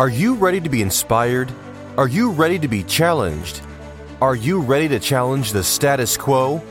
[0.00, 1.52] Are you ready to be inspired?
[1.98, 3.60] Are you ready to be challenged?
[4.22, 6.64] Are you ready to challenge the status quo?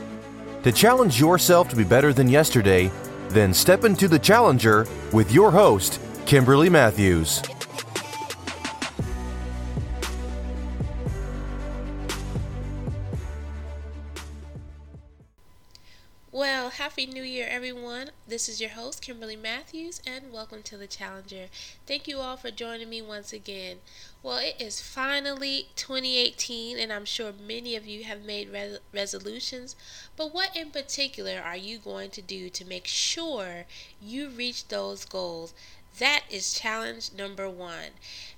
[0.64, 2.90] To challenge yourself to be better than yesterday,
[3.28, 7.40] then step into the challenger with your host, Kimberly Matthews.
[16.32, 17.89] Well, Happy New Year, everyone.
[18.26, 21.48] This is your host, Kimberly Matthews, and welcome to the Challenger.
[21.86, 23.78] Thank you all for joining me once again.
[24.22, 29.76] Well, it is finally 2018, and I'm sure many of you have made res- resolutions.
[30.16, 33.66] But what in particular are you going to do to make sure
[34.02, 35.54] you reach those goals?
[35.98, 37.90] That is challenge number one.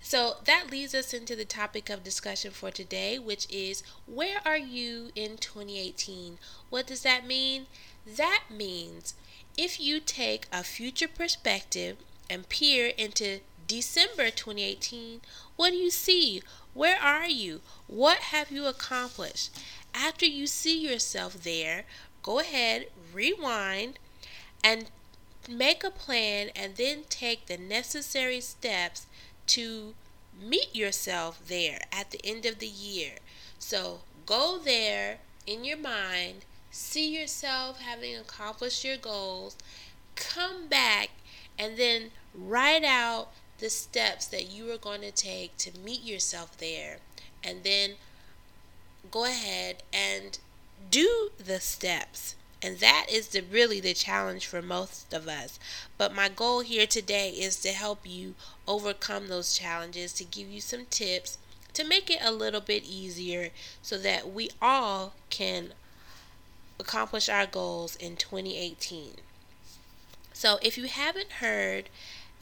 [0.02, 4.58] So that leads us into the topic of discussion for today, which is where are
[4.58, 6.38] you in 2018?
[6.70, 7.66] What does that mean?
[8.06, 9.14] That means
[9.56, 11.97] if you take a future perspective
[12.30, 15.20] and peer into December 2018,
[15.56, 16.42] what do you see?
[16.75, 17.61] Where are you?
[17.86, 19.50] What have you accomplished?
[19.94, 21.84] After you see yourself there,
[22.22, 23.98] go ahead, rewind,
[24.64, 24.86] and
[25.48, 29.06] make a plan and then take the necessary steps
[29.48, 29.94] to
[30.41, 33.12] meet yourself there at the end of the year.
[33.59, 39.56] So go there in your mind, see yourself having accomplished your goals,
[40.17, 41.11] come back,
[41.59, 43.28] and then write out
[43.59, 46.97] the steps that you are going to take to meet yourself there.
[47.45, 47.93] And then
[49.11, 50.39] go ahead and
[50.91, 52.34] do the steps.
[52.61, 55.59] And that is the really the challenge for most of us.
[55.98, 58.34] But my goal here today is to help you
[58.67, 61.39] overcome those challenges, to give you some tips
[61.75, 63.50] to make it a little bit easier
[63.81, 65.73] so that we all can
[66.83, 69.14] accomplish our goals in 2018.
[70.33, 71.88] So, if you haven't heard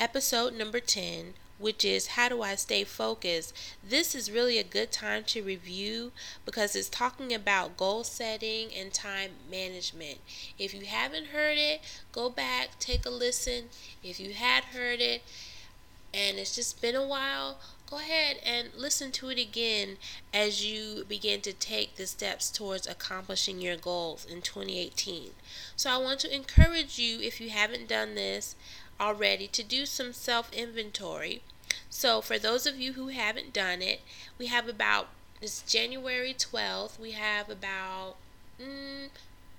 [0.01, 3.55] episode number 10, which is How Do I Stay Focused?
[3.87, 6.13] This is really a good time to review
[6.47, 10.21] because it's talking about goal setting and time management.
[10.59, 13.65] If you haven't heard it, go back, take a listen.
[14.03, 15.23] If you had heard it
[16.15, 17.59] and it's just been a while,
[17.91, 19.97] go ahead and listen to it again
[20.33, 25.31] as you begin to take the steps towards accomplishing your goals in 2018.
[25.75, 28.55] So, I want to encourage you, if you haven't done this
[29.01, 31.43] already, to do some self inventory.
[31.89, 34.03] So, for those of you who haven't done it,
[34.39, 35.09] we have about
[35.43, 38.17] it's January 12th, we have about
[38.61, 39.09] mm,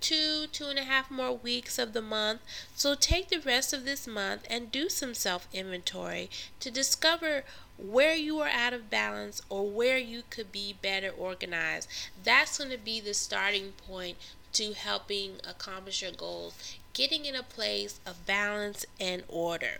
[0.02, 2.40] two, two and a half more weeks of the month.
[2.74, 6.28] So take the rest of this month and do some self inventory
[6.60, 7.44] to discover
[7.78, 11.88] where you are out of balance or where you could be better organized.
[12.22, 14.16] That's going to be the starting point
[14.54, 19.78] to helping accomplish your goals, getting in a place of balance and order.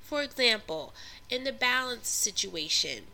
[0.00, 0.94] For example,
[1.28, 3.04] in the balance situation,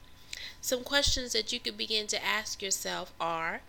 [0.61, 3.63] some questions that you could begin to ask yourself are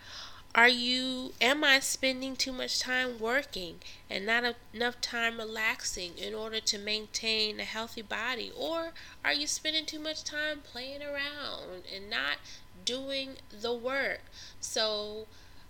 [0.54, 3.76] are you am I spending too much time working
[4.10, 8.92] and not enough time relaxing in order to maintain a healthy body or
[9.24, 12.38] are you spending too much time playing around and not
[12.84, 14.24] doing the work?
[14.60, 15.28] So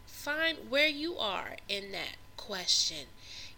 [0.07, 3.07] find where you are in that question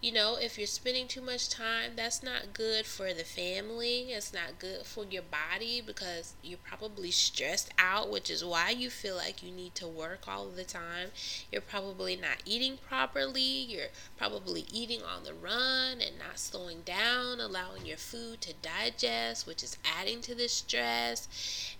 [0.03, 4.11] you know, if you're spending too much time, that's not good for the family.
[4.11, 8.89] It's not good for your body because you're probably stressed out, which is why you
[8.89, 11.11] feel like you need to work all the time.
[11.53, 13.39] You're probably not eating properly.
[13.41, 19.47] You're probably eating on the run and not slowing down, allowing your food to digest,
[19.47, 21.29] which is adding to the stress.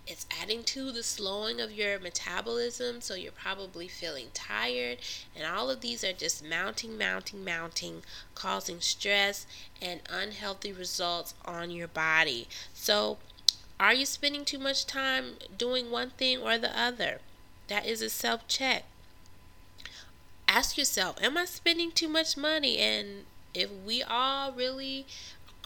[0.06, 4.98] It's adding to the slowing of your metabolism, so you're probably feeling tired.
[5.34, 8.04] And all of these are just mounting, mounting, mounting
[8.36, 9.48] causing stress
[9.82, 12.48] and unhealthy results on your body.
[12.74, 13.18] So,
[13.80, 17.20] are you spending too much time doing one thing or the other?
[17.68, 18.84] That is a self check.
[20.48, 22.78] Ask yourself, am I spending too much money?
[22.78, 25.06] And if we all really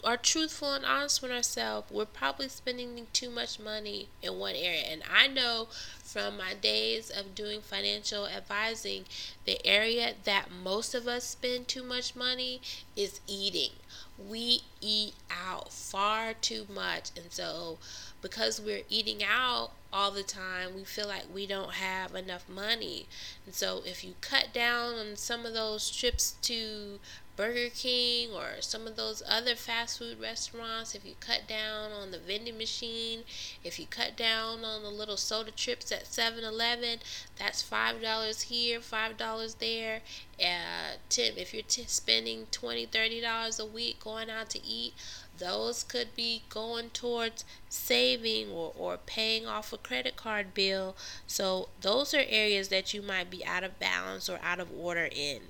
[0.03, 4.81] are truthful and honest with ourselves, we're probably spending too much money in one area.
[4.81, 5.67] And I know
[6.03, 9.05] from my days of doing financial advising,
[9.45, 12.61] the area that most of us spend too much money
[12.95, 13.71] is eating.
[14.17, 17.11] We eat out far too much.
[17.15, 17.77] And so,
[18.21, 23.07] because we're eating out all the time, we feel like we don't have enough money.
[23.45, 26.99] And so, if you cut down on some of those trips to
[27.37, 32.09] Burger King or some of those other fast food restaurants, if you cut down on
[32.09, 33.25] the vending machine,
[33.63, 36.97] if you cut down on the little soda trips at 7 Eleven,
[37.37, 40.01] that's $5 here, $5 there.
[40.41, 44.95] Uh, tip, if you're t- spending $20, $30 a week going out to eat,
[45.37, 50.95] those could be going towards saving or, or paying off a credit card bill.
[51.27, 55.07] So, those are areas that you might be out of balance or out of order
[55.11, 55.41] in.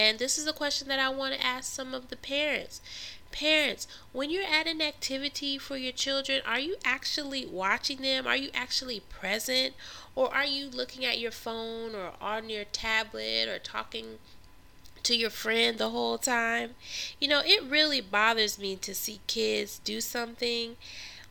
[0.00, 2.80] And this is a question that I want to ask some of the parents.
[3.32, 8.26] Parents, when you're at an activity for your children, are you actually watching them?
[8.26, 9.74] Are you actually present?
[10.14, 14.18] Or are you looking at your phone or on your tablet or talking
[15.02, 16.74] to your friend the whole time.
[17.20, 20.76] You know, it really bothers me to see kids do something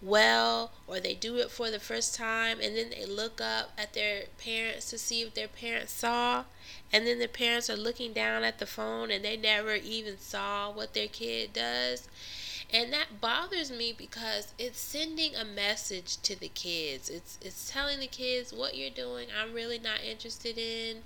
[0.02, 3.94] well or they do it for the first time and then they look up at
[3.94, 6.44] their parents to see if their parents saw
[6.92, 10.72] and then the parents are looking down at the phone and they never even saw
[10.72, 12.08] what their kid does.
[12.72, 17.10] And that bothers me because it's sending a message to the kids.
[17.10, 20.98] It's it's telling the kids what you're doing I'm really not interested in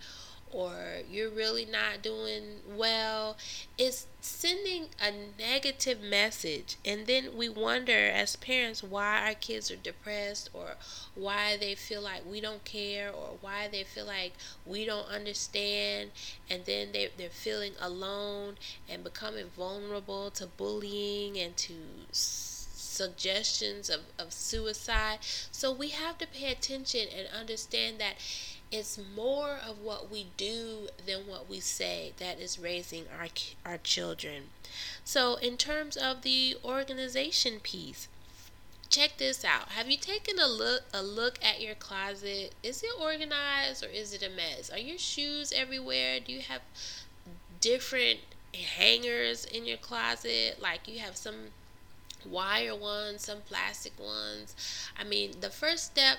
[0.53, 0.73] or
[1.09, 3.35] you're really not doing well
[3.77, 6.77] it's sending a negative message.
[6.85, 10.75] And then we wonder as parents why our kids are depressed or
[11.15, 14.33] why they feel like we don't care or why they feel like
[14.65, 16.11] we don't understand.
[16.49, 18.55] And then they, they're feeling alone
[18.87, 21.73] and becoming vulnerable to bullying and to
[22.11, 25.17] suggestions of, of suicide.
[25.51, 28.15] So we have to pay attention and understand that
[28.73, 33.27] it's more of what we do than what we say that is raising our
[33.63, 34.45] our children.
[35.05, 38.07] So in terms of the organization piece,
[38.89, 39.69] check this out.
[39.69, 42.55] Have you taken a look a look at your closet?
[42.63, 44.71] Is it organized or is it a mess?
[44.71, 46.19] Are your shoes everywhere?
[46.19, 46.61] Do you have
[47.61, 48.21] different
[48.55, 50.57] hangers in your closet?
[50.59, 51.51] Like you have some
[52.25, 54.55] wire ones, some plastic ones.
[54.99, 56.17] I mean, the first step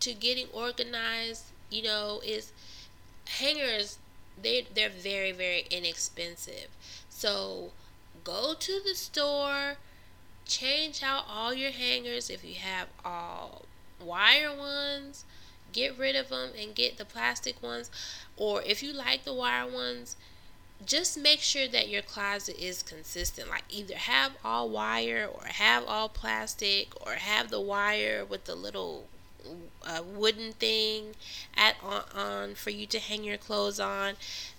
[0.00, 2.52] to getting organized you know, is
[3.26, 3.98] hangers
[4.40, 6.68] they they're very very inexpensive.
[7.08, 7.72] So
[8.24, 9.76] go to the store,
[10.46, 13.62] change out all your hangers if you have all
[14.00, 15.24] wire ones,
[15.72, 17.90] get rid of them and get the plastic ones
[18.36, 20.16] or if you like the wire ones,
[20.84, 23.48] just make sure that your closet is consistent.
[23.48, 28.54] Like either have all wire or have all plastic or have the wire with the
[28.54, 29.06] little
[29.86, 31.14] a wooden thing
[31.56, 34.14] at on, on for you to hang your clothes on.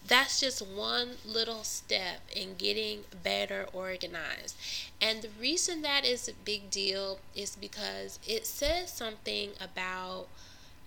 [0.08, 4.56] That's just one little step in getting better organized.
[5.02, 10.28] And the reason that is a big deal is because it says something about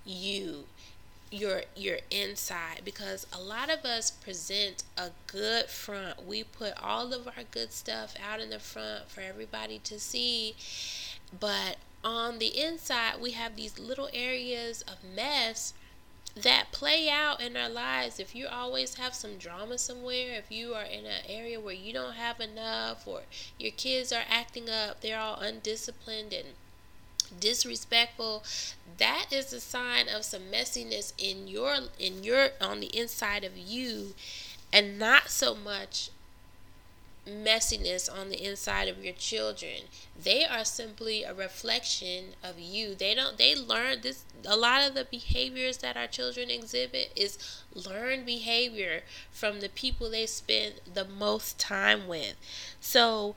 [0.04, 0.64] you
[1.30, 6.26] your your inside because a lot of us present a good front.
[6.26, 10.54] We put all of our good stuff out in the front for everybody to see.
[11.38, 15.74] But on the inside, we have these little areas of mess
[16.34, 18.20] that play out in our lives.
[18.20, 21.92] If you always have some drama somewhere, if you are in an area where you
[21.92, 23.22] don't have enough, or
[23.58, 26.48] your kids are acting up, they're all undisciplined and
[27.40, 28.42] disrespectful
[28.96, 33.56] that is a sign of some messiness in your in your on the inside of
[33.56, 34.14] you
[34.72, 36.10] and not so much
[37.28, 39.82] messiness on the inside of your children.
[40.20, 42.94] They are simply a reflection of you.
[42.94, 47.62] They don't they learn this a lot of the behaviors that our children exhibit is
[47.74, 52.36] learned behavior from the people they spend the most time with.
[52.80, 53.36] So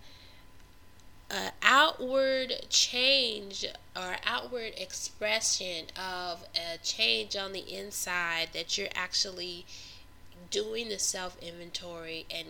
[1.32, 9.66] uh, outward change or outward expression of a change on the inside that you're actually
[10.50, 12.48] doing the self inventory and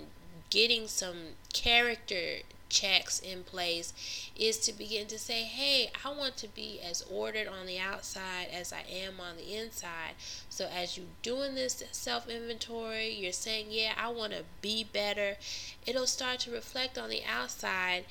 [0.51, 1.17] getting some
[1.53, 3.93] character checks in place
[4.38, 8.48] is to begin to say, hey, I want to be as ordered on the outside
[8.51, 10.13] as I am on the inside.
[10.50, 15.38] So as you're doing this self inventory, you're saying, yeah, I want to be better.
[15.86, 18.05] It'll start to reflect on the outside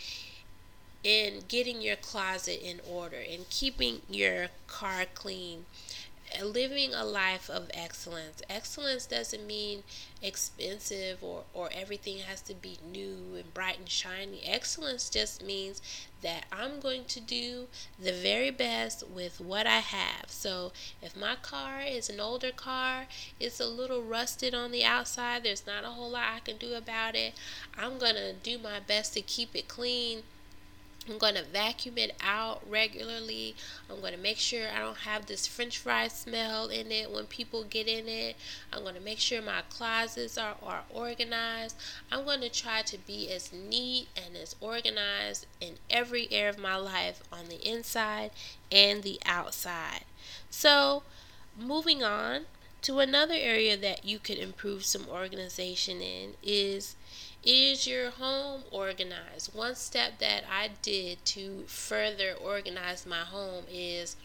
[1.02, 5.64] in getting your closet in order and keeping your car clean
[6.42, 8.42] living a life of excellence.
[8.48, 9.82] Excellence doesn't mean
[10.22, 14.42] expensive or, or everything has to be new and bright and shiny.
[14.44, 15.80] Excellence just means
[16.22, 17.66] that I'm going to do
[17.98, 20.30] the very best with what I have.
[20.30, 20.72] So
[21.02, 23.06] if my car is an older car,
[23.38, 26.74] it's a little rusted on the outside, there's not a whole lot I can do
[26.74, 27.34] about it.
[27.76, 30.22] I'm going to do my best to keep it clean
[31.08, 33.56] I'm going to vacuum it out regularly.
[33.88, 37.24] I'm going to make sure I don't have this french fry smell in it when
[37.24, 38.36] people get in it.
[38.72, 41.76] I'm going to make sure my closets are, are organized.
[42.12, 46.58] I'm going to try to be as neat and as organized in every area of
[46.58, 48.30] my life on the inside
[48.70, 50.04] and the outside.
[50.50, 51.02] So,
[51.58, 52.46] moving on
[52.82, 56.96] to another area that you could improve some organization in is
[57.42, 59.54] Is your home organized?
[59.54, 64.16] One step that I did to further organize my home is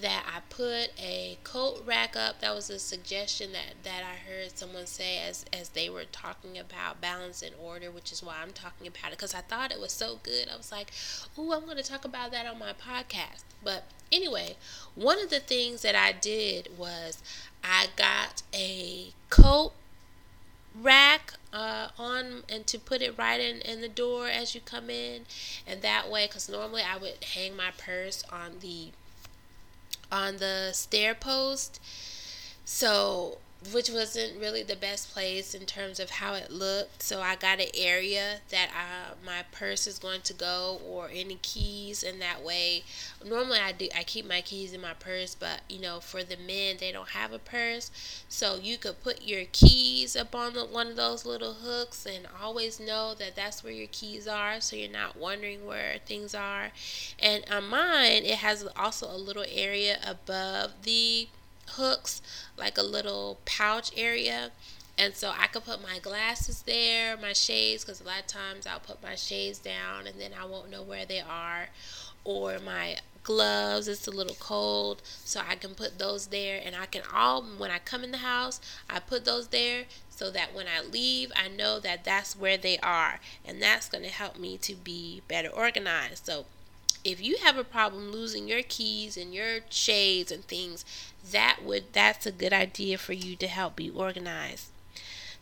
[0.00, 2.40] that I put a coat rack up.
[2.40, 6.58] That was a suggestion that, that I heard someone say as, as they were talking
[6.58, 9.80] about balance and order, which is why I'm talking about it because I thought it
[9.80, 10.48] was so good.
[10.52, 10.92] I was like,
[11.38, 13.44] ooh, I'm going to talk about that on my podcast.
[13.62, 14.56] But anyway,
[14.94, 17.22] one of the things that I did was
[17.62, 19.72] I got a coat
[20.80, 24.88] rack uh, on and to put it right in, in the door as you come
[24.88, 25.22] in
[25.66, 28.90] and that way because normally i would hang my purse on the
[30.10, 31.80] on the stair post.
[32.64, 33.38] So,
[33.72, 37.02] which wasn't really the best place in terms of how it looked.
[37.02, 41.38] So I got an area that I, my purse is going to go or any
[41.42, 42.84] keys and that way.
[43.24, 46.36] Normally I do I keep my keys in my purse, but you know for the
[46.38, 47.90] men they don't have a purse,
[48.28, 52.26] so you could put your keys up on the, one of those little hooks and
[52.42, 56.70] always know that that's where your keys are, so you're not wondering where things are.
[57.18, 61.28] And on mine it has also a little area above the
[61.72, 62.22] hooks,
[62.56, 64.50] like a little pouch area.
[64.98, 68.66] And so I could put my glasses there, my shades, because a lot of times
[68.66, 71.68] I'll put my shades down and then I won't know where they are.
[72.22, 76.60] Or my gloves, it's a little cold, so I can put those there.
[76.62, 78.60] And I can all, when I come in the house,
[78.90, 82.76] I put those there so that when I leave, I know that that's where they
[82.78, 83.20] are.
[83.42, 86.26] And that's going to help me to be better organized.
[86.26, 86.44] So
[87.04, 90.84] if you have a problem losing your keys and your shades and things,
[91.30, 94.68] that would that's a good idea for you to help be organized.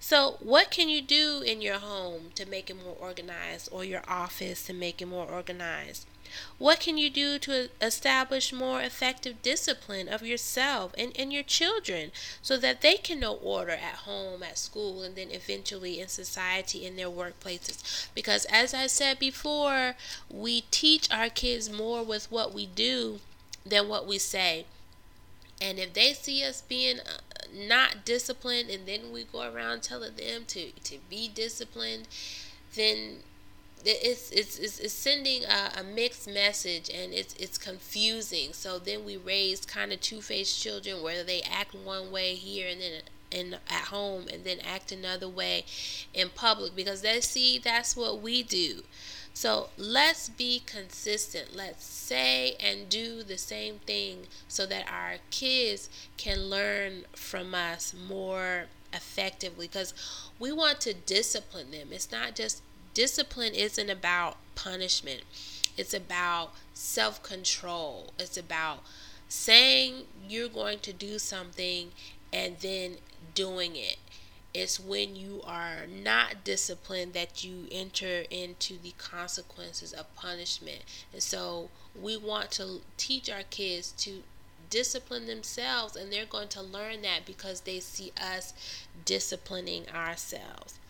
[0.01, 4.03] So, what can you do in your home to make it more organized or your
[4.09, 6.07] office to make it more organized?
[6.59, 12.11] What can you do to establish more effective discipline of yourself and, and your children
[12.43, 16.85] so that they can know order at home, at school, and then eventually in society,
[16.87, 18.09] in their workplaces?
[18.15, 19.95] Because as I said before,
[20.31, 23.21] we teach our kids more with what we do
[23.65, 24.67] than what we say.
[25.61, 27.19] And if they see us being uh,
[27.53, 32.07] not disciplined and then we go around telling them to, to be disciplined,
[32.75, 33.19] then
[33.85, 38.53] it's it's it's, it's sending a, a, mixed message and it's it's confusing.
[38.53, 42.81] So then we raise kind of two-faced children where they act one way here and
[42.81, 45.65] then in at home and then act another way
[46.15, 48.83] in public because they see that's what we do.
[49.35, 51.55] So let's be consistent.
[51.55, 57.95] Let's say and do the same thing so that our kids can learn from us
[58.09, 59.95] more effectively because
[60.39, 61.89] we want to discipline them.
[61.93, 62.63] It's not just
[62.99, 65.23] discipline isn't about punishment,
[65.77, 68.13] it's about self control.
[68.19, 68.83] It's about
[69.29, 71.93] saying you're going to do something
[72.33, 72.97] and then
[73.37, 73.99] doing it.
[74.53, 80.83] It's when you are not disciplined that you enter into the consequences of punishment.
[81.13, 84.25] And so we want to teach our kids to
[84.71, 88.53] discipline themselves, and they're going to learn that because they see us
[89.05, 90.81] disciplining ourselves.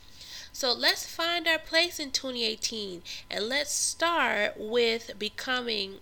[0.58, 5.98] So let's find our place in 2018 and let's start with becoming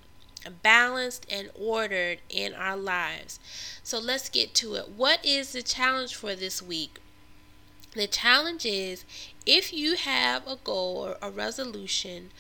[0.62, 3.38] balanced and ordered in our lives.
[3.82, 4.88] So let's get to it.
[4.88, 7.00] What is the challenge for this week?
[7.92, 9.04] The challenge is
[9.44, 12.30] if you have a goal or a resolution,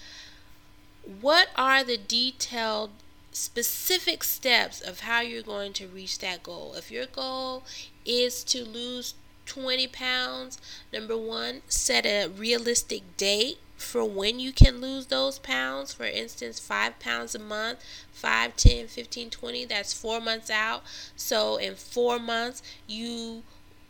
[1.20, 2.92] what are the detailed
[3.30, 6.72] specific steps of how you're going to reach that goal?
[6.78, 7.64] If your goal
[8.06, 9.12] is to lose
[9.46, 10.60] 20 pounds,
[10.92, 15.92] number one, set a realistic date for when you can lose those pounds.
[15.92, 17.78] For instance, five pounds a month,
[18.12, 20.82] 5, 10, 15, 20, that's four months out.
[21.14, 23.42] So in four months, you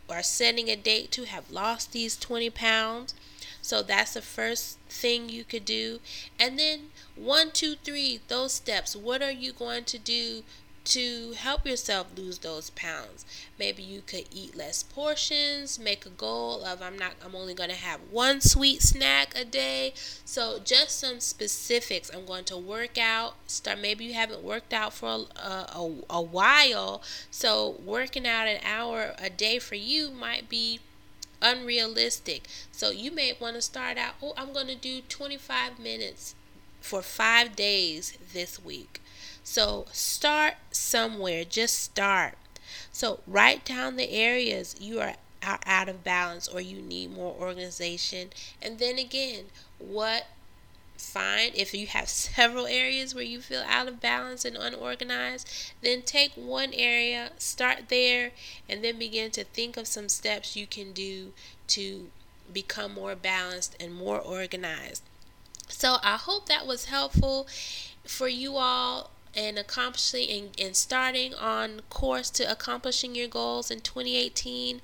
[0.09, 3.13] are setting a date to have lost these 20 pounds.
[3.61, 5.99] So that's the first thing you could do.
[6.39, 8.95] And then one, two, three, those steps.
[8.95, 10.43] What are you going to do
[10.87, 13.25] to help yourself lose those pounds.
[13.59, 17.69] Maybe you could eat less portions, make a goal of I'm not I'm only going
[17.69, 19.93] to have one sweet snack a day.
[20.25, 22.09] So just some specifics.
[22.13, 23.35] I'm going to work out.
[23.47, 27.01] Start maybe you haven't worked out for a, a, a while.
[27.31, 30.79] So working out an hour a day for you might be
[31.41, 32.47] unrealistic.
[32.71, 36.35] So you may want to start out, oh, I'm going to do 25 minutes
[36.81, 39.01] for 5 days this week.
[39.49, 42.33] So start somewhere, just start.
[42.91, 47.33] So write down the areas you are are out of balance or you need more
[47.39, 48.31] organization.
[48.61, 49.45] And then again,
[49.79, 50.27] what
[50.97, 55.49] find if you have several areas where you feel out of balance and unorganized,
[55.81, 58.31] then take one area, start there,
[58.67, 61.31] and then begin to think of some steps you can do
[61.67, 62.09] to
[62.53, 65.03] become more balanced and more organized.
[65.69, 67.47] So I hope that was helpful
[68.03, 73.79] for you all and accomplishing and, and starting on course to accomplishing your goals in
[73.79, 74.81] 2018.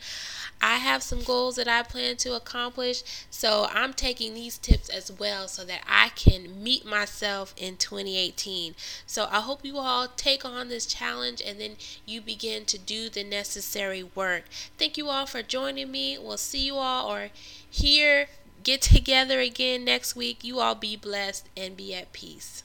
[0.62, 5.12] I have some goals that I plan to accomplish, so I'm taking these tips as
[5.12, 8.76] well so that I can meet myself in 2018.
[9.08, 13.10] So I hope you all take on this challenge and then you begin to do
[13.10, 14.44] the necessary work.
[14.78, 16.18] Thank you all for joining me.
[16.18, 17.30] We'll see you all or
[17.68, 18.28] here
[18.64, 20.44] get together again next week.
[20.44, 22.64] You all be blessed and be at peace.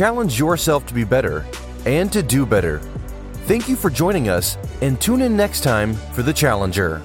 [0.00, 1.44] Challenge yourself to be better
[1.84, 2.78] and to do better.
[3.44, 7.02] Thank you for joining us and tune in next time for The Challenger.